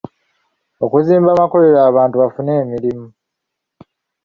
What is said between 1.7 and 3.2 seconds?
abantu bafune emirimu.